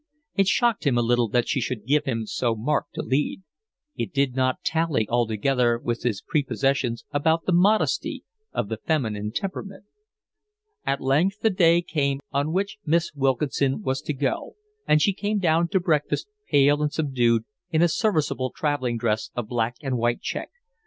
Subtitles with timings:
[0.33, 3.43] It shocked him a little that she should give him so marked a lead:
[3.95, 9.85] it did not tally altogether with his prepossessions about the modesty of the feminine temperament.
[10.87, 14.55] At length the day came on which Miss Wilkinson was to go,
[14.87, 19.49] and she came down to breakfast, pale and subdued, in a serviceable travelling dress of
[19.49, 20.49] black and white check.